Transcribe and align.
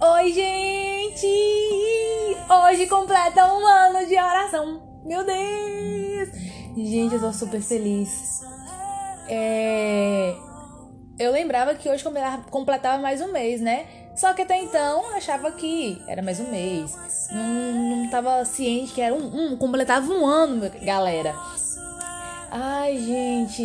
Oi, 0.00 0.32
gente! 0.32 1.26
Hoje 2.50 2.86
completa 2.88 3.46
um 3.46 3.64
ano 3.64 4.06
de 4.06 4.18
oração. 4.18 4.82
Meu 5.04 5.24
Deus! 5.24 6.28
Gente, 6.76 7.14
eu 7.14 7.20
tô 7.20 7.32
super 7.32 7.60
feliz. 7.60 8.40
É... 9.28 10.34
Eu 11.16 11.30
lembrava 11.30 11.74
que 11.76 11.88
hoje 11.88 12.04
completava 12.50 13.00
mais 13.00 13.20
um 13.20 13.30
mês, 13.30 13.60
né? 13.60 13.86
Só 14.16 14.34
que 14.34 14.42
até 14.42 14.60
então 14.60 15.04
eu 15.10 15.16
achava 15.16 15.52
que 15.52 16.02
era 16.08 16.22
mais 16.22 16.40
um 16.40 16.50
mês. 16.50 16.92
Não, 17.30 17.96
não 17.96 18.10
tava 18.10 18.44
ciente 18.44 18.92
que 18.92 19.00
era 19.00 19.14
um, 19.14 19.52
um 19.52 19.56
completava 19.56 20.12
um 20.12 20.26
ano, 20.26 20.68
galera. 20.82 21.34
Ai, 22.50 22.98
gente. 22.98 23.62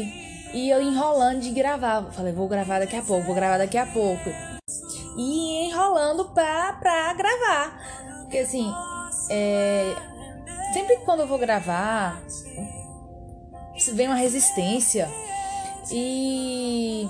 E 0.54 0.70
eu 0.70 0.82
enrolando 0.82 1.42
de 1.42 1.50
gravar. 1.50 2.12
Falei, 2.12 2.34
vou 2.34 2.48
gravar 2.48 2.80
daqui 2.80 2.96
a 2.96 3.02
pouco, 3.02 3.26
vou 3.26 3.36
gravar 3.36 3.58
daqui 3.58 3.78
a 3.78 3.86
pouco. 3.88 4.49
E 5.22 5.66
enrolando 5.66 6.30
pra, 6.30 6.72
pra 6.80 7.14
gravar. 7.14 7.78
Porque 8.22 8.38
assim, 8.38 8.74
é, 9.30 9.94
sempre 10.74 10.96
quando 11.04 11.20
eu 11.20 11.28
vou 11.28 11.38
gravar, 11.38 12.22
vem 13.94 14.08
uma 14.08 14.16
resistência. 14.16 15.10
E 15.92 17.06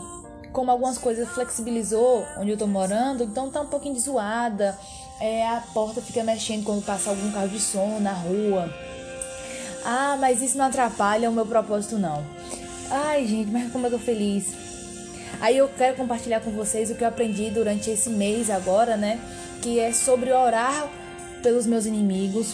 como 0.51 0.71
algumas 0.71 0.97
coisas 0.97 1.29
flexibilizou 1.29 2.25
onde 2.39 2.49
eu 2.49 2.57
tô 2.57 2.65
morando, 2.65 3.23
então 3.23 3.51
tá 3.51 3.61
um 3.61 3.67
pouquinho 3.67 3.93
de 3.93 4.01
zoada. 4.01 4.75
É, 5.21 5.47
a 5.47 5.61
porta 5.71 6.01
fica 6.01 6.23
mexendo 6.23 6.63
quando 6.63 6.83
passa 6.83 7.11
algum 7.11 7.31
carro 7.31 7.49
de 7.49 7.59
som 7.59 7.99
na 7.99 8.13
rua. 8.13 8.73
Ah, 9.85 10.17
mas 10.19 10.41
isso 10.41 10.57
não 10.57 10.65
atrapalha 10.65 11.29
o 11.29 11.33
meu 11.33 11.45
propósito, 11.45 11.99
não. 11.99 12.25
Ai, 12.89 13.27
gente, 13.27 13.51
mas 13.51 13.71
como 13.71 13.85
eu 13.85 13.91
tô 13.91 13.99
feliz. 13.99 14.68
Aí 15.39 15.57
eu 15.57 15.69
quero 15.69 15.95
compartilhar 15.95 16.41
com 16.41 16.51
vocês 16.51 16.89
o 16.89 16.95
que 16.95 17.03
eu 17.03 17.07
aprendi 17.07 17.49
durante 17.49 17.89
esse 17.89 18.09
mês 18.09 18.49
agora, 18.49 18.97
né? 18.97 19.19
Que 19.61 19.79
é 19.79 19.93
sobre 19.93 20.31
orar 20.31 20.89
pelos 21.41 21.65
meus 21.65 21.85
inimigos. 21.85 22.53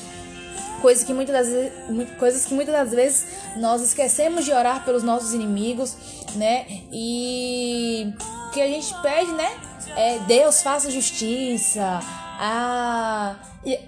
Coisas 0.81 1.03
que 1.03 1.13
muitas 1.13 1.33
das 1.33 1.47
vezes, 1.47 1.71
coisas 2.19 2.45
que 2.45 2.53
muitas 2.53 2.73
das 2.73 2.91
vezes 2.91 3.27
nós 3.57 3.81
esquecemos 3.81 4.45
de 4.45 4.51
orar 4.51 4.85
pelos 4.85 5.03
nossos 5.03 5.33
inimigos, 5.33 5.95
né? 6.35 6.65
E 6.91 8.13
que 8.53 8.61
a 8.61 8.67
gente 8.67 8.93
pede, 9.01 9.31
né? 9.31 9.51
É, 9.95 10.19
Deus 10.27 10.61
faça 10.61 10.91
justiça. 10.91 11.99
Ah, 12.37 13.35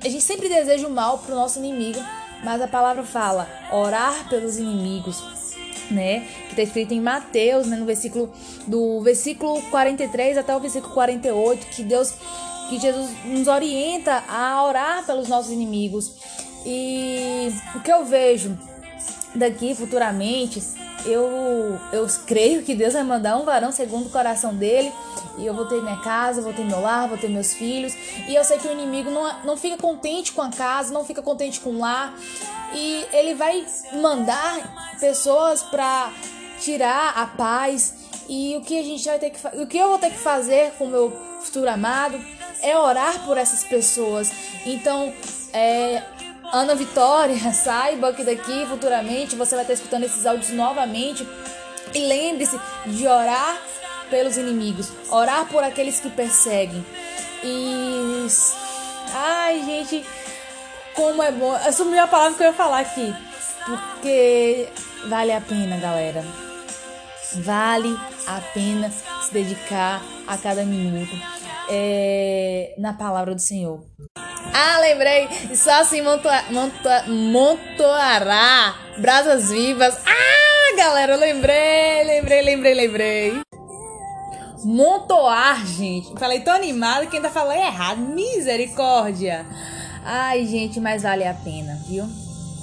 a 0.03 0.09
gente 0.09 0.21
sempre 0.21 0.49
deseja 0.49 0.87
o 0.87 0.91
mal 0.91 1.19
pro 1.19 1.35
nosso 1.35 1.59
inimigo, 1.59 1.99
mas 2.43 2.61
a 2.61 2.67
palavra 2.67 3.03
fala 3.03 3.47
orar 3.71 4.27
pelos 4.29 4.57
inimigos, 4.57 5.21
né? 5.91 6.27
Que 6.45 6.49
está 6.51 6.61
escrito 6.61 6.93
em 6.93 7.01
Mateus, 7.01 7.67
né, 7.67 7.77
no 7.77 7.85
versículo 7.85 8.31
do 8.65 9.01
versículo 9.01 9.61
43 9.69 10.37
até 10.37 10.55
o 10.55 10.59
versículo 10.59 10.93
48, 10.93 11.67
que 11.67 11.83
Deus 11.83 12.13
que 12.69 12.79
Jesus 12.79 13.09
nos 13.25 13.47
orienta 13.47 14.23
a 14.27 14.63
orar 14.63 15.05
pelos 15.05 15.27
nossos 15.27 15.51
inimigos. 15.51 16.15
E 16.65 17.49
o 17.75 17.79
que 17.79 17.91
eu 17.91 18.03
vejo 18.05 18.57
daqui 19.33 19.73
futuramente, 19.73 20.61
eu, 21.05 21.79
eu 21.91 22.07
creio 22.25 22.63
que 22.63 22.75
Deus 22.75 22.93
vai 22.93 23.03
mandar 23.03 23.37
um 23.37 23.45
varão 23.45 23.71
segundo 23.71 24.07
o 24.07 24.09
coração 24.09 24.53
dele. 24.53 24.91
E 25.37 25.45
eu 25.45 25.53
vou 25.53 25.65
ter 25.65 25.81
minha 25.81 25.97
casa, 25.97 26.41
vou 26.41 26.53
ter 26.53 26.65
meu 26.65 26.81
lar, 26.81 27.07
vou 27.07 27.17
ter 27.17 27.29
meus 27.29 27.53
filhos. 27.53 27.93
E 28.27 28.33
eu 28.35 28.43
sei 28.43 28.57
que 28.57 28.67
o 28.67 28.71
inimigo 28.71 29.09
não, 29.11 29.43
não 29.43 29.57
fica 29.57 29.77
contente 29.77 30.31
com 30.31 30.41
a 30.41 30.49
casa, 30.49 30.93
não 30.93 31.05
fica 31.05 31.21
contente 31.21 31.59
com 31.59 31.71
o 31.71 31.79
lar. 31.79 32.13
E 32.73 33.05
ele 33.13 33.35
vai 33.35 33.65
mandar 34.01 34.95
pessoas 34.99 35.61
para 35.61 36.11
tirar 36.59 37.13
a 37.15 37.27
paz. 37.27 37.93
E 38.27 38.57
o 38.57 38.61
que 38.61 38.77
a 38.79 38.83
gente 38.83 39.05
vai 39.05 39.19
ter 39.19 39.29
que 39.29 39.61
o 39.61 39.67
que 39.67 39.77
eu 39.77 39.89
vou 39.89 39.99
ter 39.99 40.09
que 40.09 40.17
fazer 40.17 40.71
com 40.71 40.85
o 40.85 40.89
meu 40.89 41.13
futuro 41.41 41.69
amado 41.69 42.19
é 42.61 42.77
orar 42.77 43.23
por 43.25 43.37
essas 43.37 43.63
pessoas. 43.63 44.31
Então, 44.65 45.13
é, 45.53 46.03
Ana 46.51 46.75
Vitória, 46.75 47.37
saiba 47.53 48.13
que 48.13 48.23
daqui 48.23 48.65
futuramente 48.65 49.35
você 49.35 49.55
vai 49.55 49.63
estar 49.63 49.73
escutando 49.73 50.03
esses 50.03 50.25
áudios 50.25 50.51
novamente. 50.51 51.27
E 51.93 51.99
lembre-se 51.99 52.59
de 52.85 53.07
orar 53.07 53.57
pelos 54.09 54.37
inimigos, 54.37 54.91
orar 55.09 55.45
por 55.47 55.63
aqueles 55.63 55.99
que 55.99 56.09
perseguem. 56.09 56.85
E. 57.43 58.27
Ai, 59.13 59.63
gente, 59.63 60.05
como 60.93 61.23
é 61.23 61.31
bom. 61.31 61.53
Assumi 61.53 61.97
a 61.97 62.07
palavra 62.07 62.37
que 62.37 62.43
eu 62.43 62.47
ia 62.47 62.53
falar 62.53 62.79
aqui. 62.79 63.13
Porque 63.65 64.69
vale 65.07 65.31
a 65.31 65.41
pena, 65.41 65.77
galera. 65.77 66.25
Vale 67.35 67.97
a 68.25 68.41
pena 68.53 68.91
se 68.91 69.33
dedicar 69.33 70.01
a 70.25 70.37
cada 70.37 70.63
minuto 70.63 71.15
é, 71.69 72.75
na 72.77 72.93
palavra 72.93 73.33
do 73.33 73.41
Senhor. 73.41 73.83
Ah, 74.53 74.79
lembrei! 74.79 75.27
Só 75.55 75.81
assim 75.81 76.01
montoa, 76.01 76.43
montoa, 76.49 77.03
montoará 77.07 78.75
brasas 78.99 79.49
vivas. 79.49 79.97
Ah, 80.05 80.75
galera, 80.75 81.15
lembrei, 81.15 82.03
lembrei, 82.03 82.41
lembrei, 82.41 82.73
lembrei. 82.73 83.41
Montoar, 84.63 85.65
gente. 85.65 86.17
Falei 86.19 86.39
tão 86.41 86.53
animado 86.53 87.07
que 87.07 87.17
ainda 87.17 87.29
falei 87.29 87.59
errado. 87.59 87.99
Misericórdia. 87.99 89.45
Ai, 90.03 90.45
gente, 90.45 90.79
mas 90.79 91.03
vale 91.03 91.27
a 91.27 91.33
pena, 91.33 91.79
viu? 91.87 92.05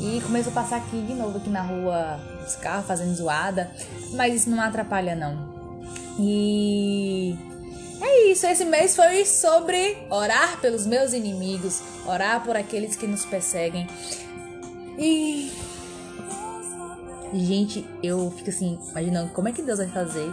E 0.00 0.20
começou 0.22 0.50
a 0.50 0.54
passar 0.54 0.76
aqui 0.78 1.00
de 1.02 1.14
novo, 1.14 1.38
aqui 1.38 1.48
na 1.48 1.62
rua, 1.62 2.18
os 2.44 2.56
carros 2.56 2.86
fazendo 2.86 3.14
zoada. 3.14 3.70
Mas 4.12 4.34
isso 4.34 4.50
não 4.50 4.60
atrapalha, 4.60 5.14
não. 5.14 5.54
E 6.18 7.36
é 8.04 8.30
isso, 8.30 8.46
esse 8.46 8.64
mês 8.64 8.94
foi 8.94 9.24
sobre 9.24 10.06
orar 10.10 10.60
pelos 10.60 10.86
meus 10.86 11.12
inimigos, 11.12 11.82
orar 12.06 12.42
por 12.44 12.56
aqueles 12.56 12.96
que 12.96 13.06
nos 13.06 13.24
perseguem. 13.24 13.86
E. 14.98 15.52
Gente, 17.32 17.84
eu 18.02 18.30
fico 18.36 18.50
assim, 18.50 18.78
imaginando 18.90 19.32
como 19.32 19.48
é 19.48 19.52
que 19.52 19.62
Deus 19.62 19.78
vai 19.78 19.88
fazer. 19.88 20.32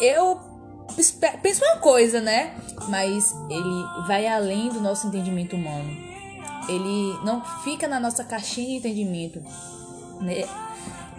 Eu 0.00 0.40
penso 1.42 1.64
uma 1.64 1.78
coisa, 1.78 2.20
né? 2.20 2.54
Mas 2.88 3.34
ele 3.50 4.06
vai 4.06 4.26
além 4.26 4.68
do 4.68 4.80
nosso 4.80 5.08
entendimento 5.08 5.56
humano. 5.56 5.90
Ele 6.68 7.18
não 7.24 7.42
fica 7.64 7.88
na 7.88 7.98
nossa 7.98 8.22
caixinha 8.22 8.80
de 8.80 8.88
entendimento. 8.88 9.42
Né? 10.20 10.44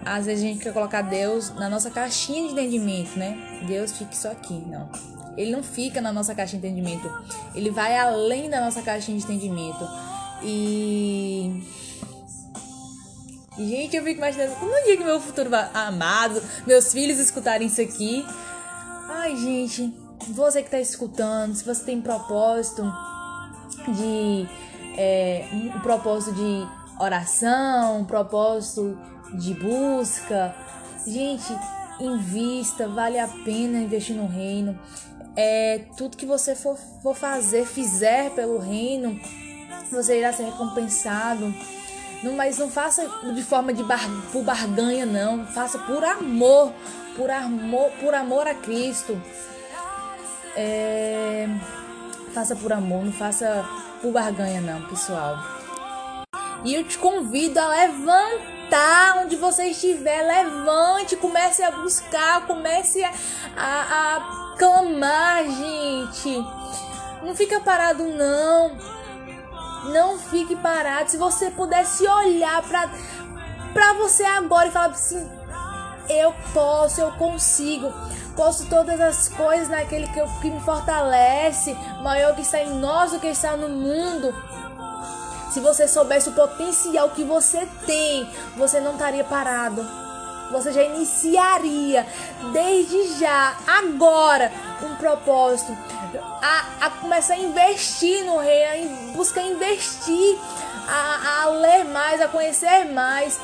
Às 0.06 0.26
vezes 0.26 0.44
a 0.44 0.48
gente 0.48 0.64
quer 0.64 0.74
colocar 0.74 1.02
Deus 1.02 1.54
na 1.56 1.70
nossa 1.70 1.90
caixinha 1.90 2.48
de 2.48 2.54
entendimento, 2.54 3.18
né? 3.18 3.62
Deus 3.68 3.92
fique 3.98 4.16
só 4.16 4.32
aqui, 4.32 4.54
não. 4.54 4.90
Ele 5.38 5.52
não 5.52 5.64
fica 5.64 6.00
na 6.00 6.14
nossa 6.14 6.36
caixa 6.36 6.52
de 6.52 6.58
entendimento. 6.58 7.10
Ele 7.56 7.72
vai 7.72 7.98
além 7.98 8.50
da 8.50 8.62
nossa 8.62 8.82
caixinha 8.82 9.18
de 9.18 9.24
entendimento. 9.24 9.88
E. 10.44 11.64
Gente, 13.58 13.96
eu 13.96 14.04
fico 14.04 14.18
imaginando 14.18 14.56
como 14.56 14.72
um 14.72 14.84
dia 14.84 14.98
que 14.98 15.04
meu 15.04 15.20
futuro 15.20 15.50
amado, 15.74 16.42
meus 16.66 16.92
filhos 16.92 17.20
escutarem 17.20 17.68
isso 17.68 17.82
aqui. 17.82 18.26
Ai, 19.10 19.36
gente, 19.38 19.94
você 20.30 20.64
que 20.64 20.72
tá 20.72 20.80
escutando, 20.80 21.54
se 21.56 21.64
você 21.64 21.84
tem 21.84 22.02
propósito 22.02 22.84
de. 23.88 24.48
É, 24.96 25.48
um 25.76 25.80
propósito 25.80 26.36
de 26.36 26.68
oração, 27.00 28.02
um 28.02 28.06
propósito 28.06 28.98
de 29.34 29.54
busca. 29.56 30.56
Gente, 31.08 31.56
invista, 32.00 32.88
vale 32.88 33.20
a 33.20 33.28
pena 33.28 33.80
investir 33.80 34.16
no 34.16 34.28
reino 34.28 34.80
é, 35.36 35.82
tudo 35.98 36.18
que 36.18 36.26
você 36.26 36.56
for, 36.56 36.78
for 37.02 37.16
fazer, 37.16 37.66
fizer 37.66 38.32
pelo 38.32 38.58
reino, 38.58 39.20
você 39.92 40.20
irá 40.20 40.32
ser 40.32 40.44
recompensado. 40.44 41.54
Não, 42.22 42.34
mas 42.34 42.58
não 42.58 42.70
faça 42.70 43.06
de 43.34 43.44
forma 43.44 43.74
de 43.74 43.84
bar, 43.84 44.00
por 44.32 44.44
barganha, 44.44 45.06
não. 45.06 45.46
Faça 45.48 45.78
por 45.80 46.04
amor, 46.04 46.72
por 47.18 47.30
amor, 47.30 47.92
por 48.00 48.14
amor 48.14 48.48
a 48.48 48.56
Cristo. 48.56 49.22
É, 50.56 51.48
faça 52.34 52.56
por 52.56 52.72
amor, 52.72 53.04
não 53.04 53.12
faça 53.12 53.66
por 54.02 54.12
barganha, 54.12 54.62
não, 54.62 54.88
pessoal. 54.88 55.38
E 56.64 56.74
eu 56.76 56.84
te 56.86 56.98
convido 56.98 57.60
a 57.60 57.68
levantar 57.68 58.53
onde 59.18 59.36
você 59.36 59.66
estiver, 59.66 60.22
levante, 60.22 61.16
comece 61.16 61.64
a 61.64 61.72
buscar, 61.72 62.46
comece 62.48 63.04
a, 63.04 63.12
a, 63.56 64.18
a 64.18 64.56
clamar, 64.58 65.44
gente. 65.46 66.46
Não 67.24 67.36
fica 67.36 67.60
parado, 67.60 68.04
não. 68.04 68.78
Não 69.92 70.18
fique 70.18 70.56
parado. 70.56 71.12
Se 71.12 71.18
você 71.18 71.52
pudesse 71.52 72.08
olhar 72.08 72.62
pra, 72.64 72.90
pra 73.74 73.94
você 73.94 74.24
agora 74.24 74.68
e 74.68 74.72
falar 74.72 74.88
assim: 74.88 75.30
Eu 76.10 76.34
posso, 76.54 77.02
eu 77.02 77.12
consigo. 77.14 77.94
Posso 78.36 78.68
todas 78.68 79.00
as 79.00 79.30
coisas 79.30 79.70
naquele 79.70 80.08
que, 80.08 80.20
que 80.42 80.50
me 80.50 80.60
fortalece, 80.62 81.78
maior 82.02 82.34
que 82.34 82.42
está 82.42 82.60
em 82.62 82.80
nós 82.80 83.12
do 83.12 83.20
que 83.20 83.28
está 83.28 83.56
no 83.56 83.70
mundo. 83.70 84.34
Se 85.54 85.60
você 85.60 85.88
soubesse 85.88 86.30
o 86.30 86.34
potencial 86.34 87.12
que 87.12 87.24
você 87.24 87.68
tem, 87.86 88.28
você 88.58 88.80
não 88.80 88.94
estaria 88.94 89.24
parado 89.24 90.04
você 90.52 90.72
já 90.72 90.84
iniciaria 90.84 92.06
desde 92.52 93.20
já, 93.20 93.58
agora, 93.66 94.52
um 94.84 94.96
propósito 94.96 95.76
a, 96.42 96.86
a 96.86 96.90
começar 96.92 97.34
a 97.34 97.40
investir 97.40 98.24
no 98.24 98.38
reino, 98.38 99.10
a 99.10 99.12
buscar 99.14 99.42
investir, 99.42 100.38
a, 100.88 101.42
a 101.44 101.50
ler 101.50 101.86
mais, 101.86 102.22
a 102.22 102.28
conhecer 102.28 102.86
mais. 102.86 103.40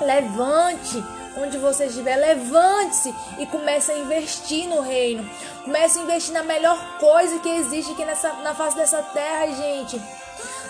Levante 0.00 1.04
onde 1.36 1.58
você 1.58 1.86
estiver, 1.86 2.16
levante-se 2.16 3.14
e 3.38 3.46
comece 3.46 3.92
a 3.92 3.98
investir 3.98 4.68
no 4.68 4.80
reino. 4.80 5.28
Comece 5.64 5.98
a 5.98 6.02
investir 6.02 6.32
na 6.32 6.42
melhor 6.42 6.98
coisa 6.98 7.38
que 7.38 7.48
existe 7.48 7.92
aqui 7.92 8.04
nessa, 8.04 8.32
na 8.34 8.54
face 8.54 8.76
dessa 8.76 9.00
terra, 9.02 9.46
gente. 9.46 10.02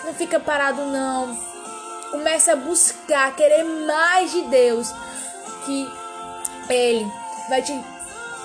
Não 0.03 0.13
fica 0.13 0.39
parado, 0.39 0.85
não. 0.85 1.35
Comece 2.11 2.51
a 2.51 2.55
buscar, 2.55 3.35
querer 3.35 3.63
mais 3.63 4.31
de 4.31 4.41
Deus. 4.43 4.93
Que 5.65 5.89
Ele 6.69 7.09
vai 7.49 7.61
te 7.61 7.73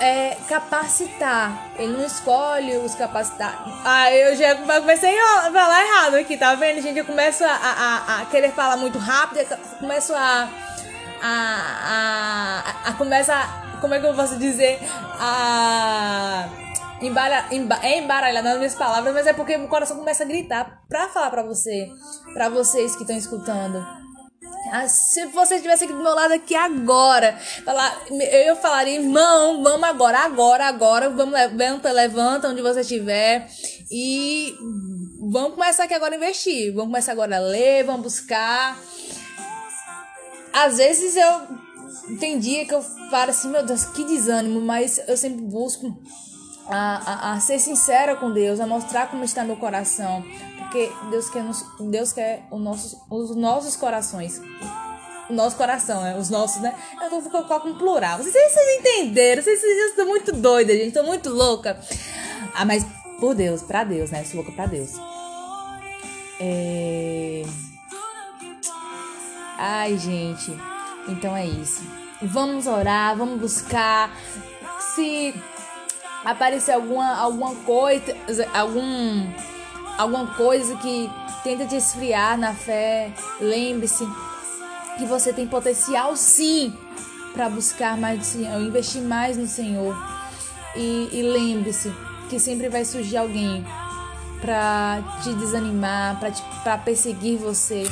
é, 0.00 0.37
capacitar. 0.49 1.70
Ele 1.76 1.96
não 1.96 2.05
escolhe 2.05 2.76
os 2.78 2.94
capacitar. 2.94 3.64
Ah, 3.84 4.12
eu 4.12 4.37
já 4.37 4.55
comecei 4.55 5.19
a 5.19 5.50
falar 5.50 5.84
errado 5.84 6.14
aqui, 6.14 6.37
tá 6.37 6.55
vendo, 6.55 6.81
gente? 6.81 6.99
Eu 6.99 7.05
começo 7.05 7.44
a, 7.44 7.50
a, 7.50 8.20
a 8.20 8.25
querer 8.26 8.52
falar 8.52 8.76
muito 8.76 8.99
rápido, 8.99 9.44
começo 9.78 10.14
a. 10.14 10.49
a, 11.22 12.62
a, 12.84 12.90
a 12.90 12.93
começa. 12.94 13.34
Como 13.81 13.94
é 13.94 14.00
que 14.00 14.06
eu 14.06 14.14
posso 14.14 14.37
dizer? 14.37 14.81
A. 15.20 16.49
Embaralha, 17.00 17.47
é 17.83 17.99
embaralhar 17.99 18.43
nas 18.43 18.56
minhas 18.56 18.75
palavras, 18.75 19.15
mas 19.15 19.27
é 19.27 19.33
porque 19.33 19.56
o 19.56 19.69
coração 19.69 19.97
começa 19.97 20.25
a 20.25 20.27
gritar 20.27 20.83
pra 20.89 21.09
falar 21.09 21.31
pra 21.31 21.43
você, 21.43 21.89
pra 22.35 22.49
vocês 22.49 22.97
que 22.97 23.03
estão 23.03 23.17
escutando. 23.17 23.87
Ah, 24.73 24.87
se 24.89 25.27
você 25.27 25.56
estivesse 25.56 25.85
aqui 25.85 25.93
do 25.93 26.03
meu 26.03 26.15
lado 26.15 26.33
aqui 26.33 26.55
agora, 26.55 27.39
falar, 27.65 28.03
eu 28.11 28.56
falaria, 28.56 29.00
irmão, 29.00 29.62
vamos 29.62 29.89
agora, 29.89 30.19
agora, 30.19 30.67
agora, 30.67 31.09
vamos, 31.09 31.35
levanta, 31.35 31.91
levanta 31.93 32.49
onde 32.49 32.61
você 32.61 32.81
estiver 32.81 33.49
e 33.91 34.55
vamos 35.31 35.55
começar 35.55 35.85
aqui 35.85 35.95
agora 35.95 36.15
a 36.15 36.17
investir, 36.17 36.73
vamos 36.73 36.89
começar 36.89 37.12
agora 37.12 37.37
a 37.37 37.41
ler, 37.41 37.85
vamos 37.85 38.03
buscar. 38.03 38.77
Às 40.53 40.79
vezes 40.79 41.17
eu 41.17 42.19
tem 42.19 42.39
dia 42.39 42.67
que 42.67 42.75
eu 42.75 42.83
falo 43.11 43.31
assim, 43.31 43.49
meu 43.49 43.65
Deus, 43.65 43.85
que 43.85 44.05
desânimo, 44.05 44.61
mas 44.61 44.99
eu 45.06 45.17
sempre 45.17 45.43
busco 45.43 45.97
a, 46.69 47.31
a, 47.31 47.32
a 47.32 47.41
ser 47.41 47.59
sincera 47.59 48.17
com 48.17 48.32
Deus, 48.32 48.61
a 48.61 48.67
mostrar 48.67 49.09
como 49.11 49.25
está 49.25 49.44
meu 49.44 49.56
coração, 49.56 50.25
porque 50.59 50.93
Deus 51.11 51.31
quer, 51.31 51.43
nos, 51.43 51.65
Deus 51.81 52.12
quer 52.12 52.44
os 52.50 52.61
nossos, 52.61 52.99
os 53.11 53.37
nossos 53.37 53.76
corações. 53.76 54.41
O 55.29 55.32
nosso 55.35 55.56
coração, 55.56 56.03
né? 56.03 56.17
Os 56.17 56.31
nossos, 56.31 56.62
né? 56.62 56.75
Eu 57.03 57.11
vou 57.11 57.23
colocar 57.31 57.56
um 57.59 57.76
plural. 57.76 58.17
Vocês, 58.17 58.32
vocês 58.32 58.81
entenderam? 58.81 59.43
Vocês, 59.43 59.61
vocês 59.61 59.91
estão 59.91 60.06
muito 60.06 60.32
doida, 60.32 60.75
gente. 60.75 60.94
Tô 60.94 61.03
muito 61.03 61.29
louca. 61.29 61.79
Ah, 62.55 62.65
mas 62.65 62.87
por 63.21 63.35
Deus, 63.35 63.62
pra 63.62 63.85
Deus, 63.85 64.11
né? 64.11 64.23
Eu 64.23 64.25
sou 64.25 64.37
louca 64.37 64.53
pra 64.53 64.64
Deus. 64.64 64.93
É... 66.41 67.43
Ai, 69.59 69.99
gente. 69.99 70.50
Então 71.09 71.37
é 71.37 71.44
isso. 71.44 71.82
Vamos 72.23 72.67
orar, 72.67 73.17
vamos 73.17 73.38
buscar. 73.38 74.11
Se 74.94 75.35
aparecer 76.25 76.73
alguma, 76.73 77.17
alguma 77.17 77.55
coisa, 77.56 78.15
algum 78.55 79.26
alguma 79.97 80.26
coisa 80.35 80.76
que 80.76 81.11
tenta 81.43 81.67
te 81.67 81.76
esfriar 81.76 82.38
na 82.38 82.55
fé, 82.55 83.12
lembre-se 83.41 84.06
que 84.97 85.05
você 85.05 85.32
tem 85.32 85.47
potencial 85.47 86.17
sim 86.17 86.73
para 87.32 87.49
buscar 87.49 87.97
mais 87.97 88.19
do 88.19 88.25
Senhor, 88.25 88.61
investir 88.61 89.03
mais 89.03 89.37
no 89.37 89.47
Senhor. 89.47 89.97
E, 90.76 91.09
e 91.12 91.23
lembre-se 91.23 91.93
que 92.29 92.38
sempre 92.38 92.69
vai 92.69 92.85
surgir 92.85 93.17
alguém 93.17 93.64
para 94.41 95.03
te 95.23 95.35
desanimar, 95.35 96.21
para 96.62 96.79
perseguir 96.79 97.38
você. 97.38 97.85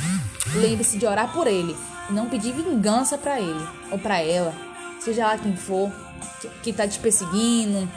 Lembre-se 0.54 0.98
de 0.98 1.06
orar 1.06 1.32
por 1.32 1.46
ele, 1.46 1.76
não 2.10 2.28
pedir 2.28 2.52
vingança 2.52 3.18
para 3.18 3.40
ele 3.40 3.66
ou 3.90 3.98
para 3.98 4.20
ela, 4.20 4.54
seja 5.00 5.26
lá 5.26 5.38
quem 5.38 5.56
for 5.56 5.90
que, 6.62 6.72
tá 6.72 6.86
te 6.86 6.98
perseguindo, 6.98 7.88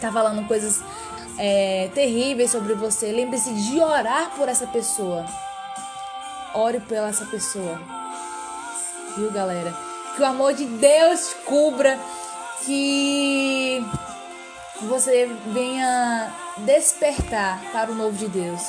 tá 0.00 0.12
falando 0.12 0.46
coisas 0.46 0.82
é, 1.38 1.90
terríveis 1.94 2.50
sobre 2.50 2.74
você, 2.74 3.12
lembre-se 3.12 3.52
de 3.52 3.80
orar 3.80 4.30
por 4.36 4.48
essa 4.48 4.66
pessoa. 4.66 5.24
Ore 6.54 6.80
pela 6.80 7.08
essa 7.08 7.24
pessoa. 7.26 7.80
Viu, 9.16 9.30
galera? 9.30 9.74
Que 10.16 10.22
o 10.22 10.26
amor 10.26 10.52
de 10.52 10.64
Deus 10.64 11.34
cubra, 11.44 11.98
que 12.64 13.84
você 14.82 15.26
venha 15.46 16.32
despertar 16.58 17.60
para 17.72 17.90
o 17.90 17.94
novo 17.94 18.16
de 18.16 18.28
Deus. 18.28 18.60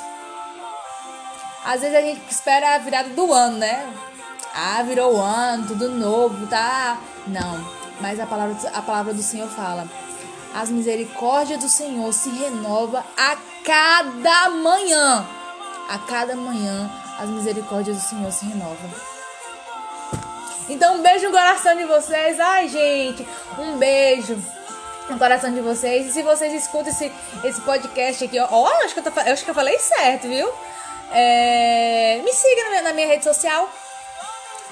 Às 1.64 1.82
vezes 1.82 1.96
a 1.96 2.02
gente 2.02 2.22
espera 2.30 2.76
a 2.76 2.78
virada 2.80 3.10
do 3.10 3.32
ano, 3.34 3.58
né? 3.58 3.94
Ah, 4.54 4.84
virou 4.84 5.16
o 5.16 5.22
ano, 5.22 5.68
tudo 5.68 5.90
novo, 5.90 6.48
tá? 6.48 7.00
Não, 7.28 7.81
mas 8.02 8.20
a 8.20 8.26
palavra, 8.26 8.58
a 8.74 8.82
palavra 8.82 9.14
do 9.14 9.24
Senhor 9.24 9.48
fala: 9.50 9.88
as 10.54 10.70
misericórdias 10.70 11.60
do 11.60 11.70
Senhor 11.70 12.12
se 12.12 12.30
renova 12.30 13.06
a 13.18 13.38
cada 13.64 14.50
manhã. 14.50 15.26
A 15.88 15.98
cada 16.00 16.36
manhã 16.36 16.90
as 17.22 17.30
misericórdias 17.30 17.98
do 17.98 18.02
Senhor 18.02 18.32
se 18.32 18.46
renovam. 18.46 18.90
Então 20.68 20.96
um 20.96 21.02
beijo 21.02 21.26
no 21.26 21.32
coração 21.32 21.76
de 21.76 21.86
vocês. 21.86 22.40
Ai, 22.40 22.68
gente, 22.68 23.28
um 23.60 23.78
beijo 23.78 24.42
no 25.10 25.20
coração 25.20 25.54
de 25.54 25.62
vocês. 25.62 26.08
E 26.08 26.12
se 26.12 26.24
vocês 26.24 26.52
escutam 26.54 26.88
esse, 26.88 27.12
esse 27.44 27.62
podcast 27.62 28.24
aqui, 28.24 28.40
ó, 28.40 28.68
acho 28.84 28.94
que 28.94 29.00
eu, 29.02 29.12
tô, 29.12 29.20
acho 29.20 29.44
que 29.44 29.52
eu 29.52 29.56
falei 29.56 29.78
certo, 29.78 30.28
viu? 30.28 30.50
É, 31.12 32.22
me 32.24 32.34
siga 32.34 32.64
na 32.64 32.70
minha, 32.70 32.82
na 32.82 32.94
minha 32.94 33.08
rede 33.08 33.24
social, 33.24 33.70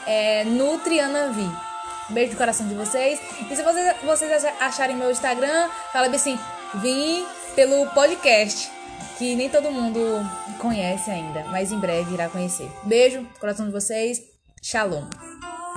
é, 0.07 0.43
Nutrianavi. 0.45 1.68
Beijo 2.09 2.31
no 2.31 2.37
coração 2.37 2.67
de 2.67 2.75
vocês. 2.75 3.19
E 3.49 3.55
se 3.55 3.63
vocês, 3.63 3.95
vocês 4.03 4.45
acharem 4.59 4.95
meu 4.95 5.11
Instagram, 5.11 5.69
fala 5.91 6.07
assim, 6.07 6.37
vim 6.75 7.25
pelo 7.55 7.87
podcast. 7.87 8.71
Que 9.17 9.35
nem 9.35 9.49
todo 9.49 9.71
mundo 9.71 9.99
conhece 10.59 11.11
ainda, 11.11 11.43
mas 11.49 11.71
em 11.71 11.79
breve 11.79 12.13
irá 12.13 12.29
conhecer. 12.29 12.71
Beijo 12.83 13.21
no 13.21 13.27
coração 13.39 13.65
de 13.65 13.71
vocês. 13.71 14.21
Shalom. 14.61 15.03